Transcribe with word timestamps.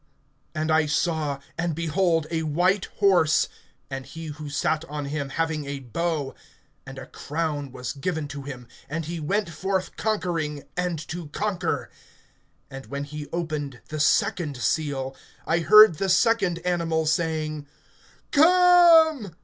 (2)And 0.55 0.71
I 0.71 0.87
saw, 0.87 1.37
and 1.59 1.75
behold 1.75 2.25
a 2.31 2.41
white 2.41 2.85
horse, 2.95 3.47
and 3.87 4.03
he 4.03 4.25
who 4.33 4.49
sat 4.49 4.83
on 4.85 5.05
him 5.05 5.29
having 5.29 5.65
a 5.65 5.77
bow; 5.77 6.33
and 6.87 6.97
a 6.97 7.05
crown 7.05 7.71
was 7.71 7.93
given 7.93 8.27
to 8.29 8.41
him; 8.41 8.67
and 8.89 9.05
he 9.05 9.19
went 9.19 9.47
forth 9.51 9.95
conquering, 9.97 10.63
and 10.75 10.97
to 11.09 11.27
conquer. 11.27 11.91
(3)And 12.71 12.87
when 12.87 13.03
he 13.03 13.27
opened 13.31 13.79
the 13.89 13.99
second 13.99 14.57
seal, 14.59 15.15
I 15.45 15.59
heard 15.59 15.99
the 15.99 16.09
second 16.09 16.57
animal 16.65 17.05
saying: 17.05 17.67
Come! 18.31 19.35